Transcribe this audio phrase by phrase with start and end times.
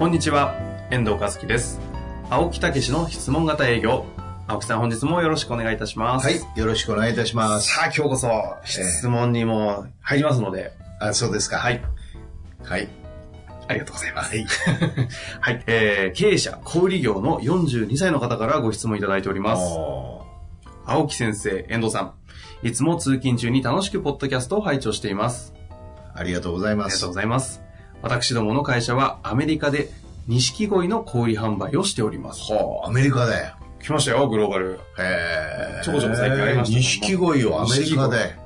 [0.00, 0.56] こんにちは、
[0.90, 1.78] 遠藤和樹です。
[2.30, 4.06] 青木武の質問型営業。
[4.46, 6.26] 青木さん、本日もよろしくお願いいたします。
[6.26, 6.40] はい。
[6.58, 7.68] よろしくお願いいたします。
[7.68, 8.30] さあ、今日こそ
[8.64, 11.58] 質問にも入りますので、あ、そうですか。
[11.58, 11.82] はい。
[12.62, 12.88] はい。
[13.68, 14.34] ありがとうございます。
[14.34, 14.46] はい。
[15.38, 15.64] はい。
[15.66, 19.62] えー、経営者、小売業の42歳の方からご質問いただいております。
[19.62, 20.24] お
[20.86, 22.14] 青木先生、遠藤さん。
[22.66, 25.52] いつも通勤中に楽しくポッドキャストを拝聴しています。
[26.16, 27.14] ーありがとうございますありがとうご。
[27.16, 27.69] ざいます。
[28.02, 29.90] 私どもの会社はアメリカで
[30.26, 32.52] 錦鯉の小売販売をしております。
[32.52, 33.52] はあ、アメリカで。
[33.82, 34.72] 来ましたよ、グローバル。
[34.72, 35.80] へえ。
[35.82, 38.36] ちょこちょこ最近ありましたね錦鯉をアメリカで。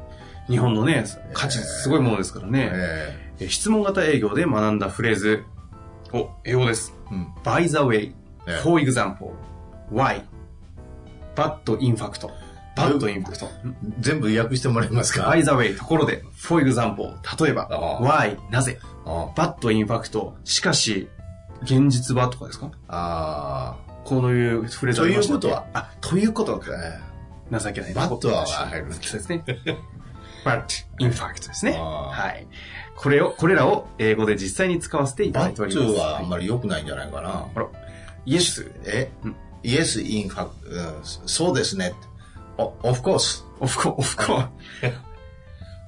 [0.48, 2.70] 日本のね、価値すごいものですからね。
[2.72, 5.44] ええ質問型営業で学んだフレーズ。
[6.12, 6.94] お、英語です。
[7.10, 7.14] え。
[7.14, 7.32] うん。
[7.42, 8.12] by the way,
[8.46, 9.32] ええ for example,
[9.92, 10.22] why,
[11.34, 12.26] but in fact,
[12.76, 13.48] but in fact.
[13.98, 17.68] 全部訳してもらえますか？By the way, ところで、for example, 例えば、
[18.00, 21.08] why, なぜ、あ but in fact, しかし、
[21.62, 22.70] 現実はとかですか？
[22.88, 25.66] あこういうフレーズありましということは？
[25.72, 26.70] あ、ということか。
[26.70, 26.74] ー。
[27.56, 27.94] え情けない。
[27.94, 29.44] but は入るそうですね。
[30.44, 30.64] but,
[30.98, 31.76] in fact ですね。
[31.78, 32.46] あーはい。
[32.96, 35.32] これを、これらを英語で実際に使わせていえ。
[35.32, 35.94] ただバッいております。
[35.94, 37.46] トはあんまり良くないんじゃないかな。
[37.54, 37.66] あら、
[38.26, 39.10] イエス、え？
[39.24, 41.92] うん ?Yes, in fact, うんそうですね。
[42.58, 43.18] お.オフコ、オ
[43.66, 44.42] フコ。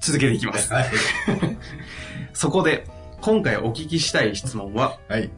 [0.01, 0.71] 続けていきます。
[0.73, 0.85] はい。
[2.33, 2.85] そこで、
[3.27, 5.29] 今回お聞きしたい質問は、はい。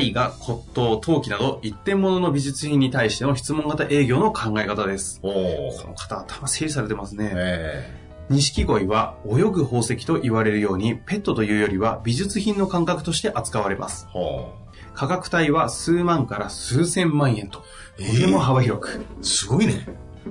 [0.00, 5.18] 絵画、骨董、陶器など一点物の美術品に対しての質問型営業の考え方です。
[5.24, 7.32] おーこの方、頭整理されてますね。
[7.34, 7.92] え
[8.30, 14.12] 錦鯉は泳ぐ宝石と言われるように、ペットというよりは美術品の感覚として扱われますえ。。
[14.12, 14.52] ほ
[14.94, 17.64] 価格帯は数万から数千万円と、と
[17.98, 19.24] えーても幅広く、う。
[19.24, 19.88] すごいね。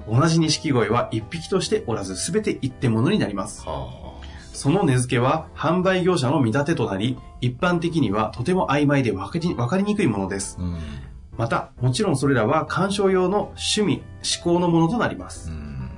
[0.10, 3.68] 同じ錦鯉は一匹としておらず全て一点物になります。
[3.68, 4.07] は
[4.58, 10.64] その値付けは販売業者の見立てとなり、一般的にはとても曖昧で分かり分かりにくいものですあ。。
[10.64, 10.80] うん。
[11.38, 14.02] また、もちろんそれらは鑑賞用の趣味、
[14.42, 15.52] 思考のものとなります。
[15.52, 15.92] うん。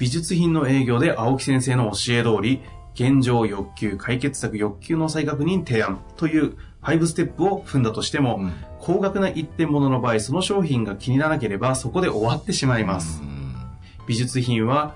[0.00, 2.60] 美術品の営業で青木先生の教え通り、
[2.94, 13.20] 現状欲求、解決策欲求の再確認提案という5ステップを踏んだとしても、うん高額な一点物の場合、その商品が気にならなければそこで終わってしまいます。
[14.06, 14.94] 美術品は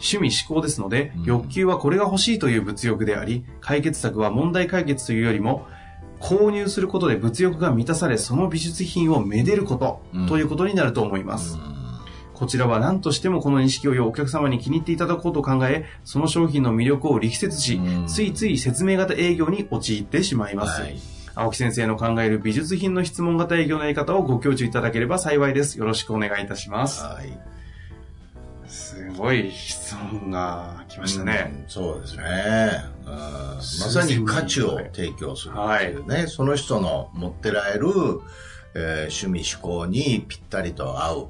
[0.00, 5.66] 趣味思考ですので、うん欲求はこれが欲しいという物欲であり、解決策は問題解決というよりも、
[6.18, 11.58] 購入することで物欲が満たされ、その美術品をめでること、うんということになると思います。
[12.34, 20.80] こちらは何としてもこの錦鯉をお客様に気に入っていただこうと考え、その商品の魅力を力説し、うんついつい説明型営業に陥ってしまいます。
[20.82, 20.98] はい
[21.34, 25.78] 青木先生の考える美術品の質問型営業のやり方をご教授いただければ幸いです。
[25.78, 27.02] よろしくお願いいたします。
[27.02, 27.59] はい。
[28.90, 31.52] すごい質問が来ましたね。
[31.62, 31.68] うん。
[31.68, 32.22] そうですね。
[33.06, 33.10] うん
[33.56, 37.88] まさに価値を提供するっていうね、その人の持ってられる、
[38.74, 41.28] えー趣味思考にぴったりと合う。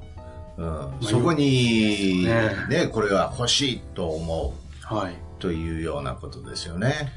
[0.57, 5.15] うん、そこに、ねね、これが欲しいと思うはい。
[5.39, 7.11] というようなことですよね。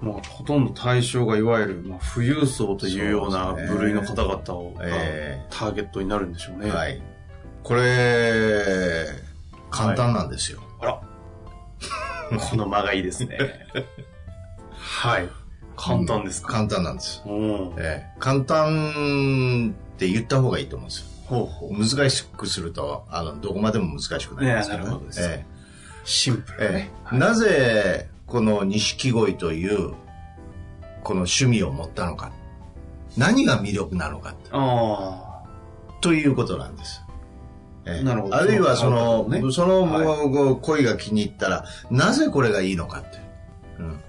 [0.00, 6.70] もうほとんど対象がいわゆる、まあ、富裕層というような部類の方々を、えターゲットになるんでしょうね。
[6.70, 7.00] はい。
[7.62, 9.27] これ、
[9.70, 10.60] 簡単なんですよ。
[10.80, 11.00] あら。
[12.50, 13.38] この間がいいですね。
[14.78, 15.28] はい。
[15.76, 17.22] 簡単ですか、簡単なんです。
[17.24, 17.74] うん。
[17.78, 21.06] ええ簡単って言った方がいいと思うんですよ。
[21.26, 21.72] ほうほう。
[21.72, 25.46] 難しくすると、あの、どこまでも難しくなりますから、いやなるほどですえ
[26.04, 27.14] シンプえルねえ。
[27.14, 29.94] えなぜ、この錦鯉という、
[31.04, 32.32] この趣味を持ったのか。
[33.16, 34.34] 何が魅力なのか。
[34.52, 35.42] あ
[36.00, 37.02] ということなんです。
[37.88, 43.18] ええなるほどあるいはその、ねその、恋が気に入ったら、なぜこれがいいのかって。
[43.78, 44.00] うん。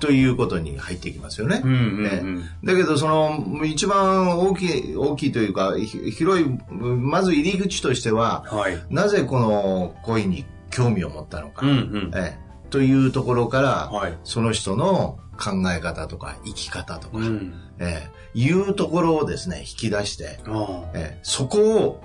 [0.00, 1.60] ということに入ってきますよね。
[1.64, 1.66] あ。
[1.66, 2.44] うんうんえうん。
[2.64, 8.78] だけど、その、一番大きい、大きいというか、ひ広い、まず入り口としては、はい。
[8.90, 12.10] なぜこの恋に興味を持ったのか、うんうん。
[12.14, 14.18] ええというところから、はい。
[14.24, 17.54] その人の考え方とか生き方とか、うん。
[17.78, 22.00] ええいうところをですね、引き出して、あええそこを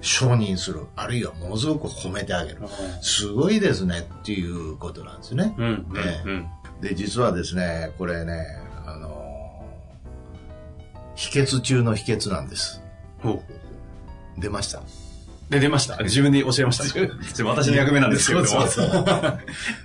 [0.00, 3.02] 承認する、あるいはものすごく褒めてあげるあ。。
[3.02, 5.54] すごいですねっていうことなんですね。
[5.58, 6.48] うんうんえうん。
[6.80, 8.46] で、実はですね、これね、
[8.86, 9.64] あの
[11.14, 12.82] 秘訣中の秘訣なんです。
[14.38, 14.82] 出ました。
[15.50, 15.98] で、出ました。
[15.98, 17.44] 自分で教えました。
[17.44, 19.06] 私の役目なんですけどそうそう そう。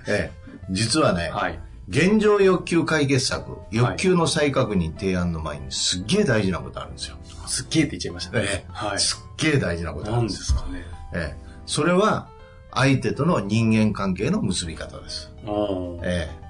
[0.08, 0.32] ええ、
[0.70, 1.58] 実はね、はい、
[1.88, 7.16] 現状欲求解決策、欲求の再確認提案の前にすっげえ大事なことあるんですよ。
[7.46, 8.44] すっげえって言っちゃいましたね。
[8.44, 10.54] ええ、はい、すっげえ大事なことあるんです。
[10.54, 11.24] 何ですかね。
[11.28, 12.28] ええ、それは、
[12.72, 15.32] 相手との人間関係の結び方です。
[16.02, 16.46] ええ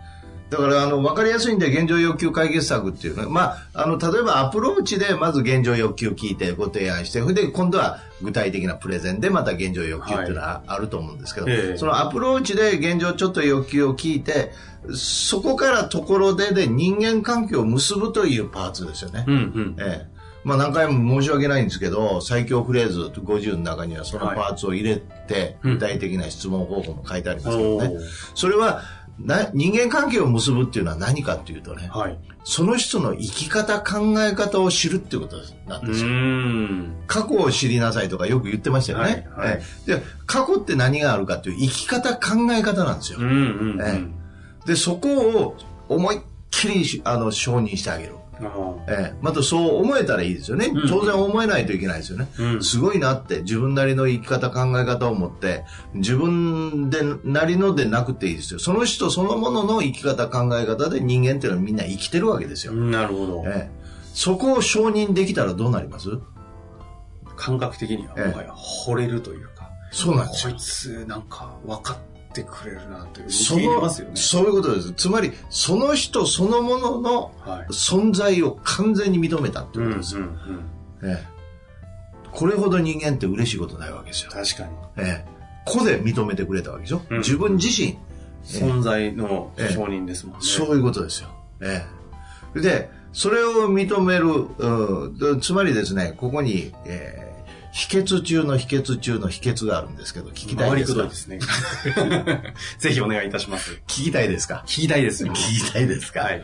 [0.49, 3.43] だから、あの、わかりやすいんで、現状要求解決策っていうのは、ま
[3.75, 14.53] あ、あの、例えばアプローチで、まず現状要求聞いてご提案して、それで、今度は具体的なプレゼンで、また現状要求っていうのはあると思うんですけど、はいそのアプローチで現状ちょっと要求を聞いて、
[14.94, 19.25] そこからところでで人間関係を結ぶというパーツですよね。
[19.27, 20.15] うんうん、ええ
[20.46, 27.90] まあ何回も申し訳ないんですけど、最強フレーズ50の中にはそのパーツを入れて、具体的な質問方法も書いてありますけどね。
[28.37, 28.82] それは、
[29.19, 35.37] な人間関係を結ぶっていうのは何かっていうとね、はい、その人の生き方、考え方を知るっていうこと
[35.69, 36.10] なんですよ。
[37.08, 39.26] 過去を知りなさいとかよく言ってましたよね。
[39.34, 43.19] はいはい、で過去って何があるかっていう生き方、考え方なんですよ。
[44.64, 45.56] で、そこを
[45.88, 46.20] 思いっ
[46.50, 48.15] きりあの承認してあげる。
[48.88, 58.61] ええ、またそう思えたらいいですよね、うん、当然思えないといけないですよね、うん、すごいなって自分なりの生き方考え方を持って自分でなりのでなくていいですよ。
[58.61, 62.73] その人そのものの生き方考え方で人間っていうのはみんな生きてるわけですよ。
[62.75, 66.11] なるほど、ええ、そこを承認できたらどうなります？
[67.37, 68.55] 感覚的にはもはや
[68.87, 70.53] 惚れるというか、そうなんですよ。
[70.53, 74.93] こいつなんか分かってってくれるなというそのそういうことです。
[74.93, 77.33] つまりその人そのものの
[77.71, 80.25] 存在を完全に認めたってことですよ、
[81.03, 81.27] ええ、
[82.33, 84.31] これほど人間って嬉しいことないわけですよ。
[84.31, 85.29] 確かに、ええ、
[85.65, 87.99] 個で認めてくれたわけでしょ、うん、自分自身、
[88.44, 91.29] 存在の承認ですもんね、そういうことですよ、
[91.61, 91.85] え
[92.55, 94.27] え、でそれを認める、
[94.59, 97.25] うん、つまりですねここに、えー
[97.76, 101.02] 秘訣中の秘訣中の秘訣があるんですけど、聞きたいですか？
[101.02, 101.38] ですね。
[102.81, 103.73] ぜひお願いいたします。
[103.87, 104.64] 聞きたいですか？
[104.67, 106.20] 聞きたいです聞きたいですか？
[106.20, 106.43] はい。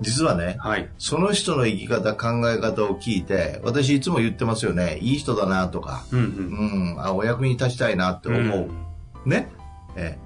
[0.00, 8.70] 実はね、はい、その人の生き方、考え方を聞いて、私いつも言ってますよね、いい人だなとか、うん、うん、うん、あ、お役に立ちたいなって思う。
[9.26, 9.50] うん、ね、
[9.96, 10.16] え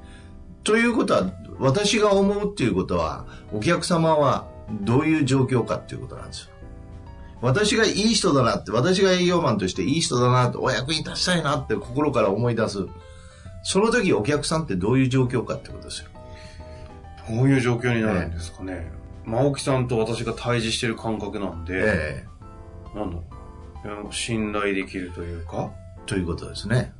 [0.62, 4.47] ということは、私が思うっていうことは、お客様は
[4.83, 6.54] どういう状況かっていうことなんですよ。
[7.44, 12.87] 私がいい人だなって、私が営業マンとしていい人だなって、お役に立ちたいなって心から思い出す。
[13.62, 16.08] その時お客さんってどういう状況かってことですよ。
[17.29, 18.91] どういう状況になるんですかね。
[19.26, 23.19] えー、直樹さんと私が対峙してる感覚なんで、えー、なんだ。
[24.11, 25.70] 信頼できるというか
[26.06, 26.94] ということですね。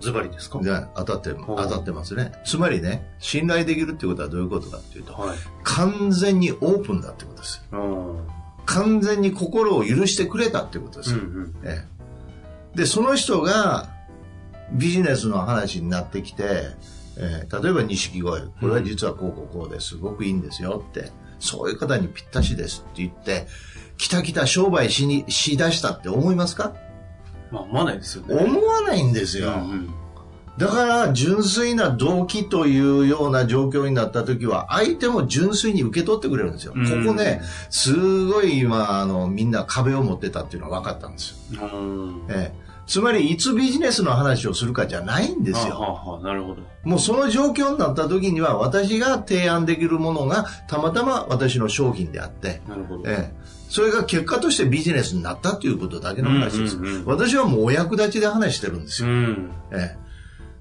[0.00, 0.58] ズバリですか？
[0.94, 2.32] 当たって、当たってますね。
[2.46, 7.62] つまりね、信頼できるってことはどういうことかっていうと、はい、完全にオープンだってことです。
[8.66, 11.54] 完全に心を許してくれたってことですよ、うんうん。
[11.64, 11.86] え
[12.74, 13.88] え、でその人が
[14.72, 16.42] ビジネスの話になってきて、
[17.16, 18.42] えー、例えば錦鯉。
[18.60, 19.96] これは実はこうこうこうです。
[19.96, 21.10] ごくいいんですよって。
[21.38, 23.46] そういう方にぴったしですって言って
[23.98, 26.74] きたきた商売しにしだしたって思いますか？
[27.50, 28.34] まあ思わないですよね。
[28.34, 29.94] 思わないんですよ、うんうん
[30.58, 36.72] だから純粋な動機というような状況になった時は相手も純粋に受け取ってくれるんですよ。
[36.72, 41.60] ここね、すごい今、あの、みんな壁を持ってたっていうのは分かったんですよ。
[42.28, 45.74] ええつまり、いつビジネスの話をするかじゃないんですよ。
[45.74, 46.62] ははなるほど。
[46.84, 53.02] もうその状況になった時には、私が提案できるものが、たまたま私の商品であって、なるほど。
[53.06, 53.34] ええ、
[53.68, 56.76] それが結果としてビジネスになったということだけの話です。
[56.76, 59.08] うんうんうん、私はもうお役立ちで話してるんですよ。
[59.08, 60.05] うん、ええ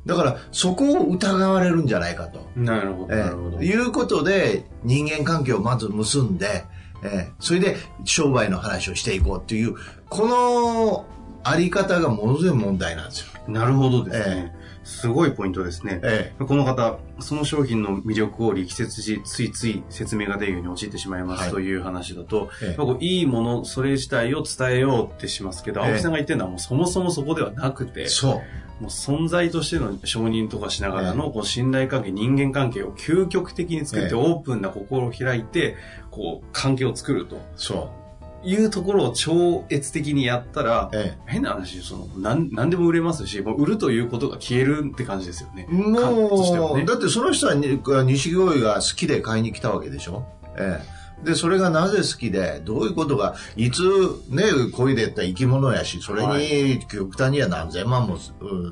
[0.06, 2.48] だから、そこを疑われるんじゃないかと。
[2.56, 3.16] なるほど。
[3.16, 3.62] なるほど。
[3.62, 6.66] いうことで、人間関係をまず結んで、
[7.04, 9.76] えー、それで商売の話をしていこうっていう、
[10.10, 11.06] この
[11.44, 13.28] あり方がものすごい問題なんですよ。
[13.48, 14.54] なるほどですね。
[14.56, 16.00] えーすごいポイントですね。
[16.04, 28.82] ええ、この方、その商品の魅力を力説し、ついつい説明が出るように陥ってしまいますという話だと、ええ、いいもの、それ自体を伝えようってしますけど、青木さんが言ってるのはもうそもそもそこではなくて、そう。
[28.82, 35.78] もう存在としての承認とかしながらのこう信頼関係、人間関係を究極的に作って、オープンな心を開いて、
[36.12, 37.42] こう、関係を作ると。
[37.56, 38.05] そう。
[38.46, 45.68] いうところを超越的にやったら、ええ、変な話、その、なん、なんでも売れますし、もう売るということが消えるって感じですよね。
[45.70, 50.26] もう、ね、だってその人は錦鯉が好きで買いに来たわけでしょ？
[50.58, 50.96] ええ。
[51.26, 53.82] で、それがなぜ好きで、どういうことが、いつ、
[54.30, 58.18] ね、恋でやったら生き物やし、それに、極端には何千万も、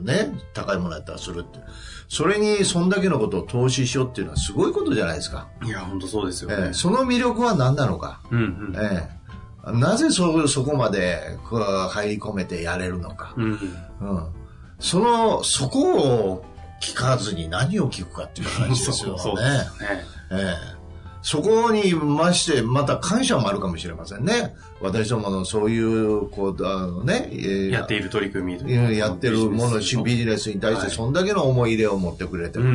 [0.04, 1.60] ね、高いものやったらするって。
[2.10, 5.48] それに、そんだけのことを投資しようっていうのはすごいことじゃないですか。
[5.64, 8.22] いや、本当そうですよ、ね、えー、その魅力は何なのか。
[8.30, 9.23] うんうん、えー、
[9.66, 11.38] なぜそ、そこまで、
[11.90, 13.34] 入り込めてやれるのか。
[13.38, 13.60] うん、うん、
[14.80, 16.46] その、そこを
[16.82, 19.20] 聞かずに何を聞くかっていう話ですよね。
[19.24, 19.48] そうです
[19.82, 20.06] ね。
[20.32, 20.84] えー
[21.24, 24.56] そこにまして、また感謝もあるかもしれませんね。
[24.82, 27.30] 私どものそういう、こう、あのね、
[27.72, 32.66] やっている取り組みやってるもの、ビジネスに対して、そんだけの思い入れを持ってくれてる。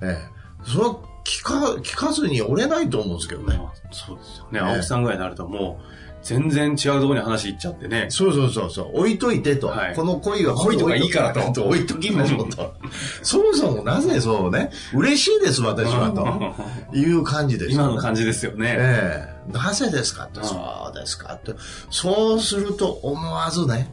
[0.00, 0.28] ええ、
[0.64, 3.60] その聞か、聞かずに折れないと思うんですけどね。
[3.90, 4.60] そうですよね。
[4.60, 8.06] 青木さんぐらいになるともう、全然違うところに話いっちゃってね。
[8.10, 8.90] そうそうそうそう。
[9.00, 9.68] 置いといてと。
[9.68, 11.64] はい、この恋が恋とかいいからと。
[11.64, 12.74] 置いときましょうと。
[13.22, 16.54] そもそもなぜそうね、嬉しいです私はと。
[16.96, 18.74] いう感じです、ね、今の感じですよね。
[18.78, 21.54] ええー、なぜですかって、そうですかって。
[21.90, 23.90] そうすると思わずね、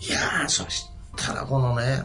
[0.00, 0.86] いやー、そし
[1.16, 2.04] たらこのね、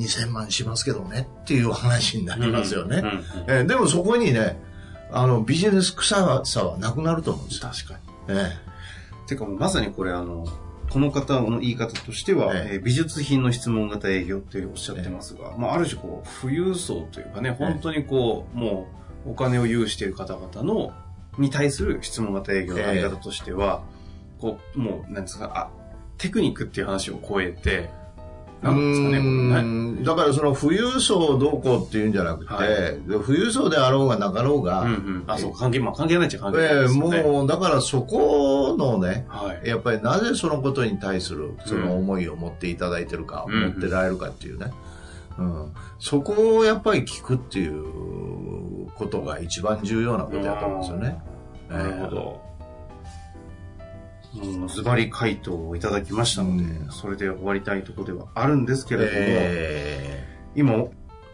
[0.00, 3.02] 2000万しますけどねっていう話になりますよね。
[3.46, 4.60] えー、でもそこにね、
[5.12, 8.00] あの、ビジネス臭さはなくなると思うんです確かに。
[8.28, 8.52] え
[9.26, 9.28] え。
[9.28, 10.46] てかまさにこれあの、
[10.90, 18.88] この方の言い方としては、ええ美術品の質問型営業っておっしゃってますが、まあ、ある種こう、富裕層というかね、本当にこう、も
[19.26, 20.92] う、お金を有している方々の、
[21.38, 23.82] に対する質問型営業のやり方としては、
[24.40, 25.70] こう、もう、なんですか、あ、
[26.18, 27.90] テクニックっていう話を超えて、
[28.62, 32.68] なんですかね、だからその富裕層どうこうっていうんじゃなくて、はい、
[33.06, 44.72] 富裕層であろうがなかろうが、うんうん、あ、そう、関係、まあ関係ないっちゃ関係ないです、ね、えー、もう、だからそこのね、はい、やっぱりなぜそのことに対するその思いを持っていただいてるか、うん、持ってられるかっていうね、
[45.38, 51.18] うん、うん、そこをやっぱり聞くっていうことが一番重要なことだと思うんですよね。
[51.70, 52.49] なるほど。
[54.68, 60.84] ズバリ回答をいただきましたので、うん、それで終わりたいところではあるんですけれども、えー、今、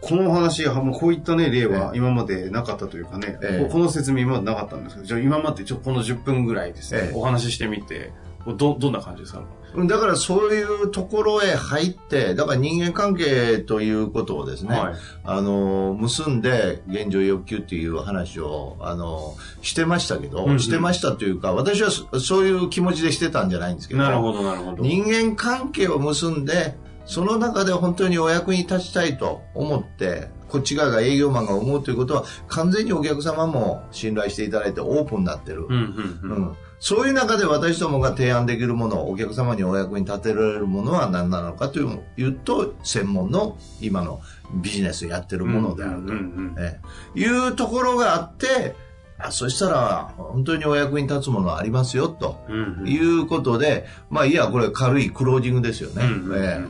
[0.01, 8.11] この話、こういったね、例は今までなかったというかね、えー、この説明今までなかったんですけど、じゃあ今までちょこの10分ぐらいですね、えー、お話ししてみて、
[8.55, 9.43] ど、どんな感じですか？
[9.85, 24.83] だからそういうところへ入って、だから人間関係ということをですね、はい、あの、結んで現状欲求っていう話を、あの、してましたけど、うんうん、してましたというか、私はそういう気持ちでしてたんじゃないんですけど、なるほど、なるほど。
[24.83, 26.75] 人間関係を結んで、
[27.05, 35.67] その中で本当にお役に立ちたいと思って、こっち側が営業マンが思うということは、完全にお客様も信頼していただいてオープンになってる。
[35.67, 44.21] うん、うんうんそういう中で私どもが提案できるもの、お客様にお役に立てられるものは何なのかというと、専門の今の
[44.61, 46.13] ビジネスやってるものであると、
[46.59, 46.79] え
[47.15, 48.75] いうところがあって、
[49.19, 52.45] あそしたら本当にお役に立つものはありますよと。
[52.85, 56.03] いうことで、まあいや、これ軽いクロージングですよね。
[56.35, 56.63] え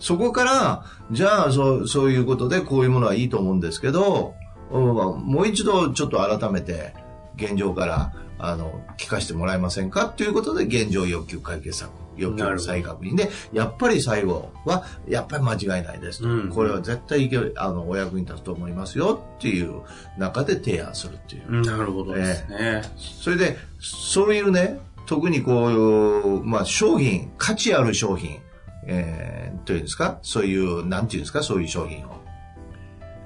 [0.00, 4.34] そこから、じゃあそうそういうことでこういうものはいいと思うんですけど、
[4.70, 6.94] もう一度ちょっと改めて
[7.36, 10.06] 現状からあの、聞かせてもらえませんか？
[10.06, 16.28] ということで、現状要求解決策、要求の再確認で、やっぱり最後は、やっぱり間違いないですと。
[16.28, 19.82] うん、これは絶対いけあの、お役に立つと思いますよっていう
[20.18, 21.60] 中で提案するっていう。
[21.62, 28.38] なるほどですね、えー、それで、そういうね、特にこういう、まあ、商品、価値ある商品、
[28.86, 32.20] えー、というんですか、そういう、なんていうんですか、そういう商品を。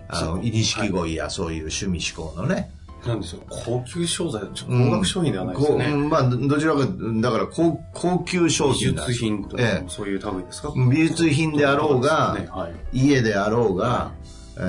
[0.08, 2.70] あの、錦鯉やそういう趣味思考のね、
[3.06, 3.42] なんですよ。
[3.48, 5.86] 高級商材、高額商品ではないですよね。
[5.86, 6.86] うん、まあ、どちらか、
[7.20, 8.92] だから高高級商品。
[8.92, 10.72] 美術品とか、ええ、そういう類ですか？
[10.90, 12.48] 美術品であろうが、ね。
[12.50, 14.60] はい、家であろうが、はい、え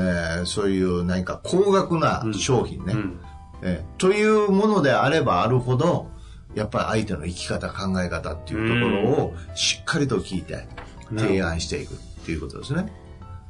[0.42, 3.00] ー、そういう何か高額な商品ね、うん。
[3.00, 3.20] うん、
[3.64, 3.84] え。
[3.98, 6.10] ー、というものであればあるほど、
[6.56, 10.68] やっぱり相手の生き方、考え方っていうところをしっかりと聞いて
[11.16, 12.92] 提案していくっていうことですね。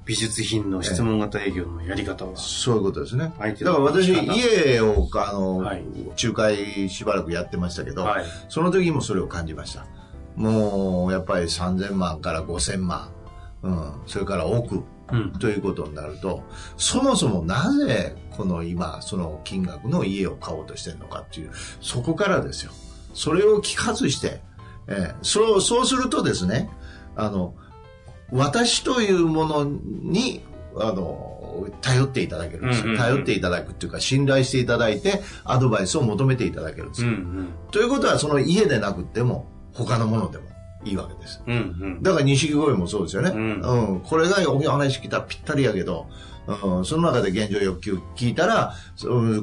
[0.08, 3.34] 美術品の質問型営業のやり方は、そういうことですね。
[3.38, 5.84] だから私、家を、あの、はい、
[6.24, 9.86] 仲介しばらくやってましたけど、はい、その時もそれを感じました。
[10.38, 13.12] もう、やっぱり3000万から5000万、
[13.64, 16.42] うん、それから億、うん、ということになると、
[16.78, 22.72] そもそもなぜ、この今、その金額の家を買おうとしてるのかっていう、そこからですよ。
[23.14, 24.42] それを聞かずして、
[24.88, 26.70] えー、そう、そうするとですね、
[27.18, 27.56] あの、
[28.32, 30.42] 私というものに、
[30.76, 37.10] あの、頼っていただけるんですよ、頼っていただくっていうか、信頼していただいて、アドバイスを求めていただけるんですよ。
[37.10, 40.46] うんうん、ということは、その家でなくても、他のものでも
[40.84, 41.42] いいわけです。
[41.46, 41.60] うんう
[42.00, 43.32] ん、だから、錦鯉もそうですよね。
[43.34, 46.08] うん、うん、これがお話聞いたらぴったりやけど、
[46.48, 48.74] うん、その中で現状欲求聞いたら、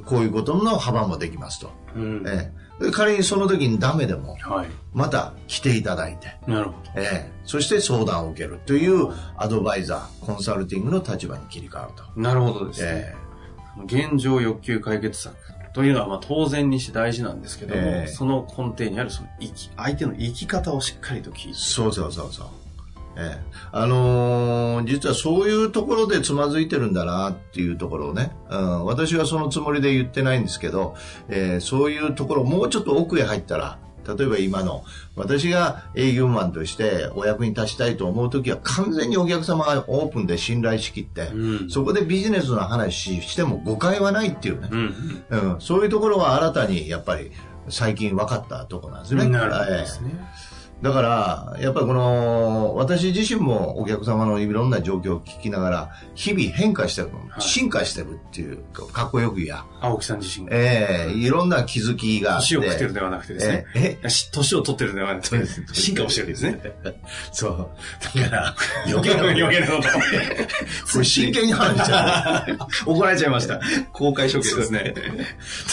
[0.04, 1.70] こういうことの幅もできますと。
[1.96, 6.90] うん、ええ、仮にその時にダメでも、はい、また来ていただいて、なるほど。
[6.96, 12.20] ええ、そして相談を受けるというアドバイザー、コンサルティングの立場に切り替わると。
[12.20, 12.88] なるほどですね。
[12.90, 13.16] え
[13.78, 15.34] え、現状欲求解決策
[15.72, 21.58] というのはまあ当然にして大事なんですけども、えー、その根底にあるその生き相手の生き方をしっかりと聞いて。
[21.58, 22.46] そうそうそうそう
[23.16, 30.96] ええ、あのー、実はそういうところでつまずいてるんだなっていうところをね、うん、私はそのつもりで言ってないんですけど、
[31.28, 34.84] えー、そういうところもうちょっと奥へ入ったら、例えば今の、
[35.16, 47.32] 私が営業マンとしてお役に立ちたいと思うときは完全にお客様がオープンで信頼しきって、うん、そこでビジネスの話しても誤解はないっていうね、うん、うん、そういうところは新たにやっぱり
[47.68, 49.26] 最近分かったところなんですね。
[49.28, 50.10] なるほどですね。
[50.84, 58.58] だから、やっぱりこの、私自身もお客様のいろんな状況を聞きながら、日々変化してる、はい、進化してるっていう、
[58.92, 59.64] かっこよくや。
[59.80, 60.54] 青木さん自身が。
[60.54, 62.48] ええー、いろんな気づきがあって。
[62.48, 63.64] 年を食ってるではなくてですね。
[63.74, 66.60] ええ年を取ってるではなくて、進化をしてるんですね。
[67.32, 67.70] そう。
[68.18, 68.54] だから、
[68.86, 69.22] 余計な。
[69.22, 69.88] 余計なこと。
[70.92, 72.58] これ真剣に話しちゃう。
[72.92, 73.58] 怒られちゃいました。
[73.94, 74.94] 公開処刑ですね。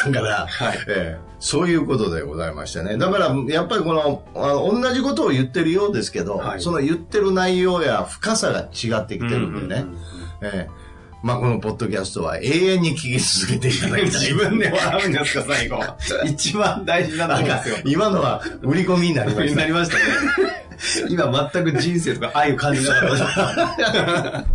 [0.06, 2.98] だから、はいえー、そういうことでございましてね。
[2.98, 9.86] だから、やっぱりこの、あの同じことを言ってるようですけど、はい、その言ってる内容や深さが違ってきてるんでね。
[10.42, 10.68] え
[11.24, 14.04] まあ、このポッドキャストは永遠に聞き続けていただきたい。
[14.22, 15.80] 自分で笑うんですか、最後。
[16.26, 17.78] 一番大事なのですよ。
[17.86, 19.56] 今のは売り込みになりました。
[19.56, 20.04] なりましたね。
[21.10, 24.46] 今全く人生とか愛を感じなかった。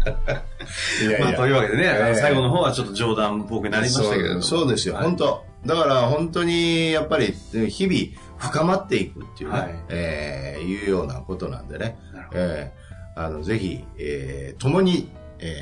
[1.03, 7.33] いやいやまあ、というわけでね、えー、最後の方はちょっと冗談っぽくなりましたけどそうですよ、はい、本当だから本当にやっぱり
[7.69, 11.99] 日々深まっていくっていうね、はい、えー、いうようなことなんでね、
[12.33, 15.61] えー、あのぜひ、えー、共に、え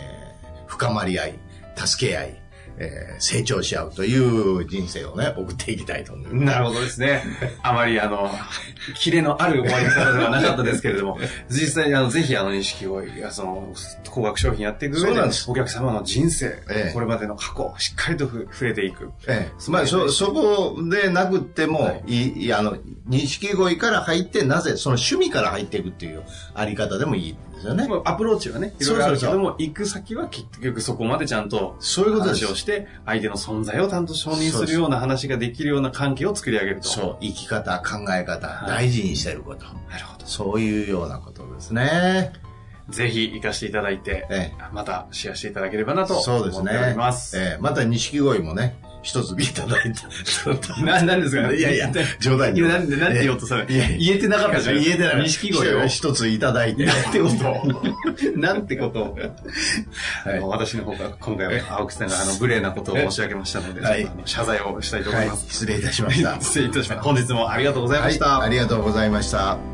[0.67, 1.35] ー、深まり合い、
[1.77, 2.43] 助け合い、
[2.79, 6.45] えー、成長し合うという人生をね、送っていきたいと思います。
[6.45, 7.23] なるほどですね。
[7.63, 8.31] あまり、あの、
[8.95, 13.75] キレのある終わり方ではなかったですけれども、 実際に、あの、ぜひ、あの、錦鯉が、その、
[14.11, 19.11] 高額商品やっていく上で、お客様の人生、ええ、これまでの過去、しっかりと触れていく。
[19.27, 26.23] ええ、まあ、そ、そこでなくっても、はい、い、あの、錦鯉から入って、なぜ、その趣味から入っていくっていう
[26.55, 28.03] あり方でもいいですよね。
[28.05, 36.89] アプローチはね、いろいろあるけども、行く先は結局そこまでちゃんと、そういうこと話をして、相手の存在をちゃんと承認するような話ができるような関係を作り上げると。
[36.89, 39.65] そう、生き方、考え方、はい、大事にしてること。
[39.91, 40.27] なるほど。
[40.27, 42.33] そういうようなことですね。
[42.91, 47.31] ぜひ行かせていただいて、ええ、またシェアしていただければなと思っております。
[47.31, 47.53] そうですね。
[47.53, 50.83] ええ、また錦鯉もね、一ついただいた。
[50.83, 51.47] な、なんですか？
[51.49, 52.63] ねいやいや、冗談に。
[52.63, 54.77] なんで、なんて言おうとされ言えてなかったじゃん。
[54.81, 55.23] 言えてない。
[55.23, 56.85] 錦鯉を一ついただいて。
[56.87, 58.35] なんてこと？
[58.37, 59.01] なんてこと？
[59.03, 59.19] を。
[60.49, 65.47] 私の方が今回は青木さんがあの、無礼なことを申し上げましたので、謝罪をしたいと思います。
[65.51, 66.39] 失礼いたしました。
[66.43, 67.03] 失礼いたしました。
[67.03, 68.41] 本日もありがとうございました。
[68.43, 69.74] ありがとうございました。